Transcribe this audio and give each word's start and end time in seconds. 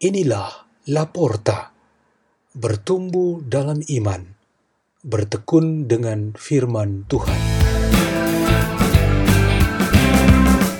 Inilah 0.00 0.64
Laporta, 0.88 1.76
bertumbuh 2.56 3.44
dalam 3.44 3.84
iman, 3.84 4.32
bertekun 5.04 5.92
dengan 5.92 6.32
firman 6.32 7.04
Tuhan. 7.04 7.36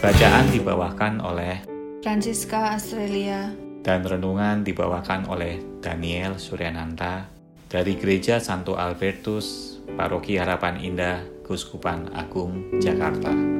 Bacaan 0.01 0.47
dibawakan 0.57 1.21
oleh 1.21 1.61
Francisca 2.01 2.73
Australia 2.73 3.53
dan 3.85 4.09
renungan 4.09 4.65
dibawakan 4.65 5.29
oleh 5.29 5.61
Daniel 5.85 6.41
Suryananta 6.41 7.29
dari 7.69 8.01
Gereja 8.01 8.41
Santo 8.41 8.81
Albertus, 8.81 9.77
Paroki 10.01 10.41
Harapan 10.41 10.81
Indah, 10.81 11.21
Kuskupan 11.45 12.09
Agung, 12.17 12.73
Jakarta. 12.81 13.60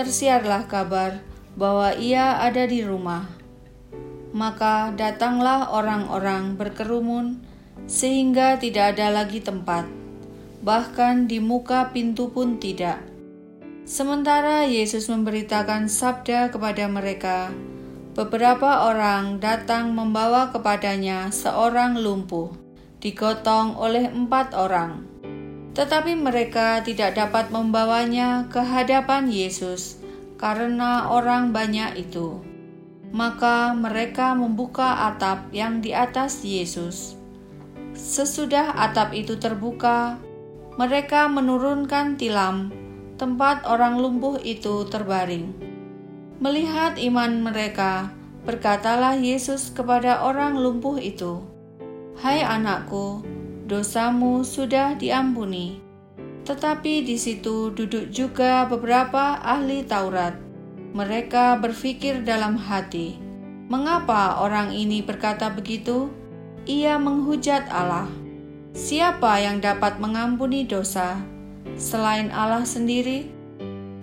tersiarlah 0.00 0.64
kabar 0.64 1.20
bahwa 1.60 1.92
ia 1.92 2.40
ada 2.40 2.64
di 2.64 2.80
rumah. 2.80 3.28
Maka 4.32 4.96
datanglah 4.96 5.68
orang-orang 5.68 6.56
berkerumun 6.56 7.44
sehingga 7.84 8.56
tidak 8.56 8.96
ada 8.96 9.12
lagi 9.12 9.44
tempat, 9.44 9.84
bahkan 10.64 11.28
di 11.28 11.36
muka 11.36 11.92
pintu 11.92 12.32
pun 12.32 12.56
tidak. 12.56 13.04
Sementara 13.84 14.64
Yesus 14.64 15.12
memberitakan 15.12 15.90
sabda 15.90 16.48
kepada 16.48 16.88
mereka, 16.88 17.52
beberapa 18.16 18.88
orang 18.88 19.36
datang 19.42 19.92
membawa 19.92 20.48
kepadanya 20.48 21.28
seorang 21.28 21.98
lumpuh, 21.98 22.54
digotong 23.04 23.76
oleh 23.76 24.08
empat 24.08 24.54
orang. 24.56 25.09
Tetapi 25.70 26.18
mereka 26.18 26.82
tidak 26.82 27.14
dapat 27.14 27.54
membawanya 27.54 28.50
ke 28.50 28.58
hadapan 28.58 29.30
Yesus 29.30 30.02
karena 30.34 31.06
orang 31.12 31.54
banyak 31.54 32.00
itu. 32.08 32.42
Maka 33.10 33.74
mereka 33.74 34.34
membuka 34.34 35.10
atap 35.10 35.50
yang 35.50 35.82
di 35.82 35.94
atas 35.94 36.42
Yesus. 36.46 37.18
Sesudah 37.94 38.74
atap 38.78 39.14
itu 39.14 39.34
terbuka, 39.34 40.18
mereka 40.78 41.26
menurunkan 41.26 42.14
tilam 42.14 42.70
tempat 43.20 43.68
orang 43.68 44.00
lumpuh 44.00 44.40
itu 44.40 44.88
terbaring. 44.88 45.52
Melihat 46.40 46.96
iman 46.96 47.44
mereka, 47.44 48.08
berkatalah 48.48 49.12
Yesus 49.20 49.68
kepada 49.68 50.24
orang 50.24 50.56
lumpuh 50.56 50.96
itu, 50.96 51.44
"Hai 52.16 52.40
anakku, 52.40 53.20
dosamu 53.70 54.42
sudah 54.42 54.98
diampuni." 54.98 55.78
Tetapi 56.42 57.06
di 57.06 57.14
situ 57.14 57.70
duduk 57.70 58.10
juga 58.10 58.66
beberapa 58.66 59.38
ahli 59.38 59.86
Taurat. 59.86 60.34
Mereka 60.90 61.62
berpikir 61.62 62.26
dalam 62.26 62.58
hati, 62.58 63.14
"Mengapa 63.70 64.42
orang 64.42 64.74
ini 64.74 64.98
berkata 65.06 65.46
begitu?" 65.46 66.10
Ia 66.66 66.98
menghujat 66.98 67.70
Allah. 67.70 68.10
Siapa 68.76 69.38
yang 69.40 69.62
dapat 69.62 69.96
mengampuni 70.02 70.66
dosa 70.66 71.22
selain 71.78 72.28
Allah 72.34 72.66
sendiri? 72.68 73.30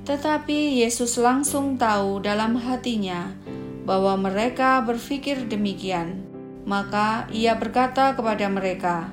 Tetapi 0.08 0.80
Yesus 0.82 1.20
langsung 1.20 1.76
tahu 1.76 2.24
dalam 2.24 2.56
hatinya 2.56 3.36
bahwa 3.84 4.16
mereka 4.20 4.80
berpikir 4.84 5.48
demikian. 5.52 6.24
Maka 6.68 7.28
ia 7.32 7.56
berkata 7.56 8.16
kepada 8.16 8.48
mereka, 8.52 9.12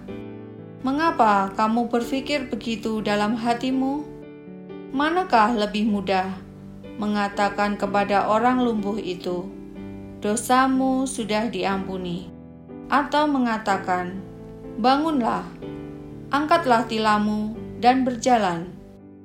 "Mengapa 0.84 1.48
kamu 1.56 1.88
berpikir 1.88 2.52
begitu 2.52 3.00
dalam 3.00 3.40
hatimu? 3.40 4.04
Manakah 4.92 5.56
lebih 5.56 5.88
mudah 5.88 6.28
mengatakan 7.00 7.80
kepada 7.80 8.28
orang 8.28 8.60
lumpuh 8.60 9.00
itu, 9.00 9.48
'Dosamu 10.20 11.08
sudah 11.08 11.48
diampuni,' 11.48 12.28
atau 12.92 13.24
mengatakan, 13.24 14.20
'Bangunlah, 14.76 15.48
angkatlah 16.28 16.84
tilammu 16.84 17.56
dan 17.80 18.04
berjalan'?" 18.04 18.68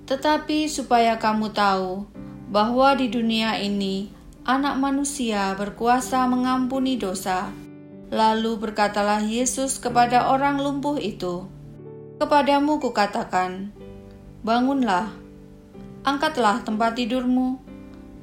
Tetapi 0.07 0.65
supaya 0.71 1.19
kamu 1.19 1.51
tahu 1.51 2.07
bahwa 2.49 2.95
di 2.95 3.11
dunia 3.11 3.59
ini 3.59 4.09
Anak 4.47 4.81
Manusia 4.81 5.53
berkuasa 5.53 6.25
mengampuni 6.25 6.97
dosa. 6.97 7.53
Lalu 8.09 8.57
berkatalah 8.57 9.21
Yesus 9.21 9.77
kepada 9.77 10.33
orang 10.33 10.57
lumpuh 10.57 10.97
itu, 10.97 11.45
"Kepadamu 12.17 12.81
kukatakan, 12.81 13.69
bangunlah, 14.41 15.13
angkatlah 16.01 16.65
tempat 16.65 16.97
tidurmu, 16.97 17.61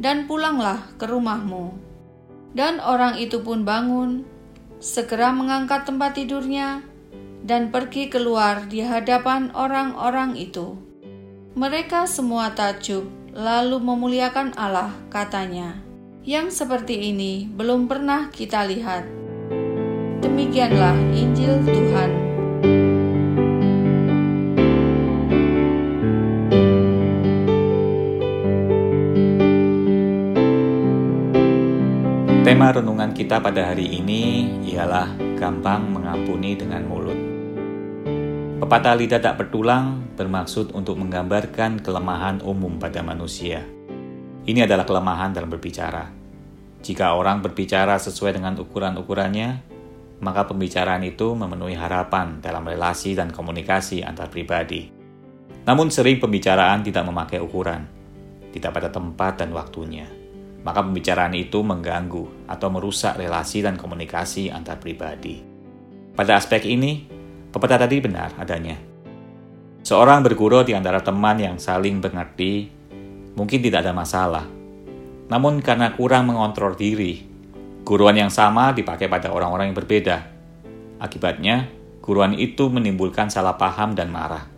dan 0.02 0.26
pulanglah 0.26 0.90
ke 0.98 1.06
rumahmu." 1.06 1.78
Dan 2.50 2.82
orang 2.82 3.22
itu 3.22 3.38
pun 3.46 3.62
bangun, 3.62 4.26
segera 4.82 5.30
mengangkat 5.30 5.86
tempat 5.86 6.18
tidurnya, 6.18 6.82
dan 7.46 7.70
pergi 7.70 8.10
keluar 8.10 8.66
di 8.66 8.82
hadapan 8.82 9.54
orang-orang 9.54 10.34
itu. 10.34 10.74
Mereka 11.54 12.10
semua 12.10 12.50
takjub, 12.58 13.06
lalu 13.30 13.78
memuliakan 13.78 14.50
Allah, 14.58 14.90
katanya, 15.14 15.78
"Yang 16.26 16.64
seperti 16.64 17.14
ini 17.14 17.46
belum 17.46 17.86
pernah 17.86 18.34
kita 18.34 18.66
lihat." 18.66 19.25
Demikianlah 20.36 20.92
Injil 21.16 21.64
Tuhan. 21.64 22.10
Tema 32.44 32.68
renungan 32.68 33.16
kita 33.16 33.40
pada 33.40 33.72
hari 33.72 33.88
ini 33.96 34.52
ialah 34.68 35.16
gampang 35.40 35.88
mengampuni 35.88 36.52
dengan 36.52 36.84
mulut. 36.84 37.16
Pepatah 38.60 38.92
lidah 38.92 39.24
tak 39.24 39.40
bertulang 39.40 40.04
bermaksud 40.20 40.76
untuk 40.76 41.00
menggambarkan 41.00 41.80
kelemahan 41.80 42.44
umum 42.44 42.76
pada 42.76 43.00
manusia. 43.00 43.64
Ini 44.44 44.68
adalah 44.68 44.84
kelemahan 44.84 45.32
dalam 45.32 45.48
berbicara. 45.48 46.12
Jika 46.84 47.16
orang 47.16 47.40
berbicara 47.40 47.96
sesuai 47.96 48.36
dengan 48.36 48.60
ukuran-ukurannya, 48.60 49.75
maka 50.20 50.48
pembicaraan 50.48 51.04
itu 51.04 51.36
memenuhi 51.36 51.76
harapan 51.76 52.40
dalam 52.40 52.64
relasi 52.64 53.12
dan 53.12 53.28
komunikasi 53.28 54.00
antar 54.00 54.32
pribadi. 54.32 54.88
Namun 55.66 55.92
sering 55.92 56.22
pembicaraan 56.22 56.80
tidak 56.86 57.04
memakai 57.04 57.42
ukuran, 57.42 57.84
tidak 58.54 58.70
pada 58.72 58.88
tempat 58.88 59.42
dan 59.42 59.50
waktunya. 59.52 60.08
Maka 60.62 60.82
pembicaraan 60.82 61.34
itu 61.36 61.62
mengganggu 61.62 62.48
atau 62.50 62.68
merusak 62.72 63.18
relasi 63.20 63.62
dan 63.62 63.78
komunikasi 63.78 64.50
antar 64.50 64.80
pribadi. 64.82 65.42
Pada 66.16 66.40
aspek 66.40 66.64
ini, 66.64 67.06
pepatah 67.52 67.86
tadi 67.86 68.00
benar 68.00 68.34
adanya. 68.40 68.74
Seorang 69.86 70.26
bergurau 70.26 70.66
di 70.66 70.74
antara 70.74 70.98
teman 70.98 71.38
yang 71.38 71.62
saling 71.62 72.02
mengerti 72.02 72.66
mungkin 73.38 73.60
tidak 73.62 73.86
ada 73.86 73.94
masalah. 73.94 74.46
Namun 75.30 75.62
karena 75.62 75.94
kurang 75.94 76.32
mengontrol 76.32 76.74
diri, 76.74 77.35
guruan 77.86 78.18
yang 78.18 78.34
sama 78.34 78.74
dipakai 78.74 79.06
pada 79.06 79.30
orang-orang 79.30 79.70
yang 79.70 79.78
berbeda. 79.78 80.26
Akibatnya, 80.98 81.70
guruan 82.02 82.34
itu 82.34 82.66
menimbulkan 82.66 83.30
salah 83.30 83.54
paham 83.54 83.94
dan 83.94 84.10
marah. 84.10 84.50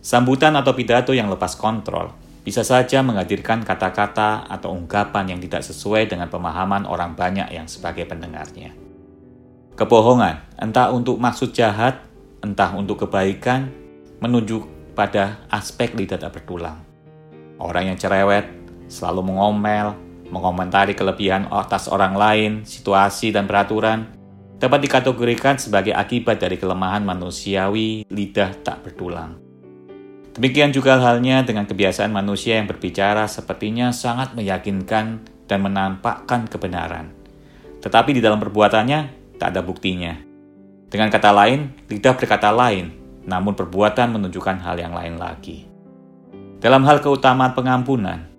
Sambutan 0.00 0.56
atau 0.56 0.72
pidato 0.72 1.12
yang 1.12 1.28
lepas 1.28 1.52
kontrol 1.60 2.16
bisa 2.40 2.64
saja 2.64 3.04
menghadirkan 3.04 3.60
kata-kata 3.60 4.48
atau 4.48 4.72
ungkapan 4.72 5.36
yang 5.36 5.40
tidak 5.44 5.60
sesuai 5.60 6.08
dengan 6.08 6.32
pemahaman 6.32 6.88
orang 6.88 7.12
banyak 7.12 7.52
yang 7.52 7.68
sebagai 7.68 8.08
pendengarnya. 8.08 8.72
Kebohongan, 9.76 10.40
entah 10.56 10.88
untuk 10.88 11.20
maksud 11.20 11.52
jahat, 11.52 12.00
entah 12.40 12.72
untuk 12.72 13.04
kebaikan, 13.04 13.68
menunjuk 14.24 14.64
pada 14.96 15.44
aspek 15.52 15.92
lidah 15.92 16.16
tak 16.16 16.32
bertulang. 16.32 16.80
Orang 17.60 17.92
yang 17.92 18.00
cerewet, 18.00 18.48
selalu 18.88 19.28
mengomel, 19.28 19.92
mengomentari 20.30 20.94
kelebihan 20.94 21.50
atas 21.50 21.90
orang 21.90 22.14
lain, 22.14 22.52
situasi, 22.62 23.34
dan 23.34 23.50
peraturan, 23.50 24.06
dapat 24.60 24.86
dikategorikan 24.86 25.58
sebagai 25.58 25.92
akibat 25.92 26.38
dari 26.38 26.56
kelemahan 26.56 27.02
manusiawi 27.02 28.06
lidah 28.06 28.54
tak 28.62 28.86
bertulang. 28.86 29.40
Demikian 30.30 30.70
juga 30.70 30.96
halnya 31.02 31.42
dengan 31.42 31.66
kebiasaan 31.66 32.14
manusia 32.14 32.62
yang 32.62 32.70
berbicara 32.70 33.26
sepertinya 33.26 33.90
sangat 33.90 34.32
meyakinkan 34.38 35.26
dan 35.50 35.58
menampakkan 35.58 36.46
kebenaran. 36.46 37.10
Tetapi 37.82 38.14
di 38.14 38.22
dalam 38.22 38.38
perbuatannya 38.38 39.34
tak 39.42 39.48
ada 39.50 39.60
buktinya. 39.66 40.14
Dengan 40.86 41.10
kata 41.10 41.34
lain, 41.34 41.74
lidah 41.90 42.14
berkata 42.14 42.54
lain, 42.54 42.94
namun 43.26 43.58
perbuatan 43.58 44.14
menunjukkan 44.14 44.62
hal 44.62 44.78
yang 44.78 44.94
lain 44.94 45.18
lagi. 45.18 45.66
Dalam 46.62 46.86
hal 46.86 47.02
keutamaan 47.02 47.56
pengampunan, 47.56 48.29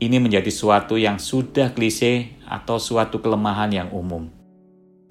ini 0.00 0.16
menjadi 0.16 0.48
suatu 0.48 0.96
yang 0.96 1.20
sudah 1.20 1.76
klise 1.76 2.40
atau 2.48 2.80
suatu 2.80 3.20
kelemahan 3.20 3.68
yang 3.68 3.88
umum. 3.92 4.32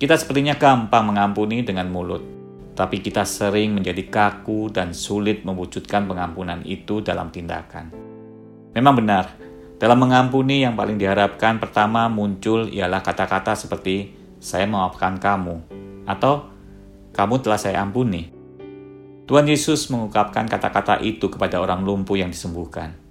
Kita 0.01 0.17
sepertinya 0.17 0.57
gampang 0.57 1.13
mengampuni 1.13 1.61
dengan 1.61 1.85
mulut, 1.93 2.25
tapi 2.73 2.97
kita 2.97 3.21
sering 3.21 3.77
menjadi 3.77 4.09
kaku 4.09 4.73
dan 4.73 4.97
sulit 4.97 5.45
mewujudkan 5.45 6.09
pengampunan 6.09 6.65
itu 6.65 7.05
dalam 7.05 7.29
tindakan. 7.29 7.93
Memang 8.73 8.97
benar, 8.97 9.29
dalam 9.77 10.01
mengampuni 10.01 10.65
yang 10.65 10.73
paling 10.73 10.97
diharapkan 10.97 11.61
pertama 11.61 12.09
muncul 12.09 12.65
ialah 12.65 13.05
kata-kata 13.05 13.53
seperti 13.53 14.17
saya 14.41 14.65
memaafkan 14.65 15.21
kamu 15.21 15.61
atau 16.09 16.49
kamu 17.13 17.45
telah 17.45 17.59
saya 17.61 17.85
ampuni. 17.85 18.33
Tuhan 19.29 19.45
Yesus 19.45 19.85
mengungkapkan 19.93 20.49
kata-kata 20.49 20.97
itu 21.05 21.29
kepada 21.29 21.61
orang 21.61 21.85
lumpuh 21.85 22.17
yang 22.17 22.33
disembuhkan. 22.33 23.08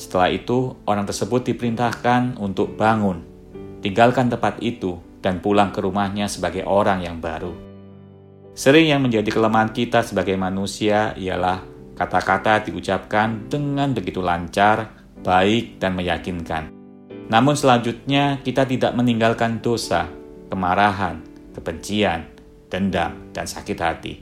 Setelah 0.00 0.32
itu, 0.32 0.80
orang 0.88 1.04
tersebut 1.04 1.44
diperintahkan 1.52 2.40
untuk 2.40 2.72
bangun, 2.72 3.20
tinggalkan 3.84 4.32
tempat 4.32 4.56
itu, 4.64 4.96
dan 5.20 5.44
pulang 5.44 5.76
ke 5.76 5.84
rumahnya 5.84 6.24
sebagai 6.24 6.64
orang 6.64 7.04
yang 7.04 7.20
baru. 7.20 7.52
Sering 8.56 8.88
yang 8.88 9.04
menjadi 9.04 9.28
kelemahan 9.28 9.76
kita 9.76 10.00
sebagai 10.00 10.40
manusia 10.40 11.12
ialah 11.20 11.60
kata-kata 12.00 12.64
diucapkan 12.64 13.44
dengan 13.52 13.92
begitu 13.92 14.24
lancar, 14.24 14.88
baik, 15.20 15.76
dan 15.76 15.92
meyakinkan. 15.92 16.72
Namun 17.28 17.52
selanjutnya 17.52 18.40
kita 18.40 18.64
tidak 18.64 18.96
meninggalkan 18.96 19.60
dosa, 19.60 20.08
kemarahan, 20.48 21.20
kebencian, 21.52 22.24
dendam, 22.72 23.28
dan 23.36 23.44
sakit 23.44 23.76
hati. 23.76 24.14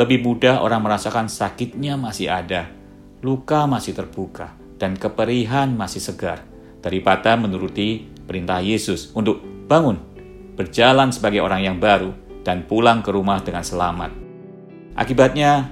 Lebih 0.00 0.24
mudah 0.24 0.64
orang 0.64 0.80
merasakan 0.80 1.28
sakitnya 1.28 2.00
masih 2.00 2.32
ada, 2.32 2.72
luka 3.20 3.68
masih 3.70 3.94
terbuka, 3.94 4.57
dan 4.78 4.94
keperihan 4.94 5.74
masih 5.74 6.00
segar, 6.00 6.46
daripada 6.80 7.34
menuruti 7.34 8.06
perintah 8.24 8.62
Yesus 8.62 9.10
untuk 9.12 9.42
bangun, 9.66 9.98
berjalan 10.54 11.10
sebagai 11.10 11.42
orang 11.42 11.66
yang 11.66 11.76
baru, 11.82 12.14
dan 12.46 12.64
pulang 12.64 13.02
ke 13.04 13.10
rumah 13.12 13.42
dengan 13.42 13.66
selamat. 13.66 14.14
Akibatnya, 14.94 15.68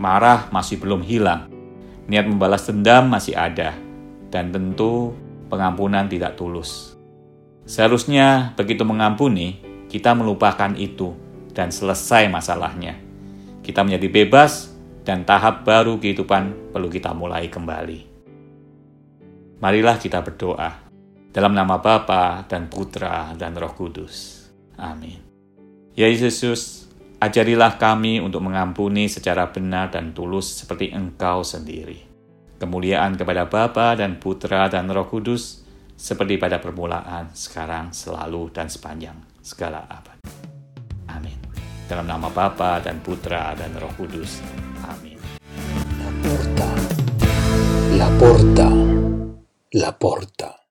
marah 0.00 0.48
masih 0.50 0.80
belum 0.80 1.04
hilang, 1.04 1.46
niat 2.08 2.24
membalas 2.24 2.66
dendam 2.66 3.06
masih 3.06 3.36
ada, 3.36 3.76
dan 4.32 4.50
tentu 4.50 5.12
pengampunan 5.52 6.08
tidak 6.08 6.34
tulus. 6.36 6.96
Seharusnya 7.68 8.56
begitu 8.56 8.82
mengampuni, 8.88 9.60
kita 9.92 10.16
melupakan 10.16 10.72
itu 10.76 11.12
dan 11.52 11.68
selesai 11.68 12.28
masalahnya. 12.32 12.96
Kita 13.60 13.84
menjadi 13.84 14.08
bebas 14.08 14.72
dan 15.04 15.28
tahap 15.28 15.68
baru 15.68 16.00
kehidupan 16.00 16.72
perlu 16.72 16.88
kita 16.88 17.12
mulai 17.12 17.48
kembali. 17.52 18.07
Marilah 19.58 19.98
kita 19.98 20.22
berdoa. 20.22 20.86
Dalam 21.34 21.50
nama 21.50 21.82
Bapa 21.82 22.46
dan 22.46 22.70
Putra 22.70 23.34
dan 23.34 23.58
Roh 23.58 23.74
Kudus. 23.74 24.46
Amin. 24.78 25.18
Ya 25.98 26.06
Yesus, 26.06 26.86
ajarilah 27.18 27.74
kami 27.74 28.22
untuk 28.22 28.38
mengampuni 28.46 29.10
secara 29.10 29.50
benar 29.50 29.90
dan 29.90 30.14
tulus 30.14 30.62
seperti 30.62 30.94
Engkau 30.94 31.42
sendiri. 31.42 32.06
Kemuliaan 32.62 33.18
kepada 33.18 33.50
Bapa 33.50 33.98
dan 33.98 34.22
Putra 34.22 34.70
dan 34.70 34.86
Roh 34.94 35.10
Kudus, 35.10 35.66
seperti 35.98 36.38
pada 36.38 36.62
permulaan, 36.62 37.34
sekarang, 37.34 37.90
selalu, 37.90 38.54
dan 38.54 38.70
sepanjang 38.70 39.18
segala 39.42 39.82
abad. 39.90 40.22
Amin. 41.10 41.34
Dalam 41.90 42.06
nama 42.06 42.30
Bapa 42.30 42.78
dan 42.78 43.02
Putra 43.02 43.58
dan 43.58 43.74
Roh 43.74 43.90
Kudus. 43.98 44.38
Amin. 44.86 45.18
La 45.98 46.10
porta, 46.22 46.70
la 47.98 48.08
porta, 48.22 48.87
La 49.72 49.98
porta. 49.98 50.67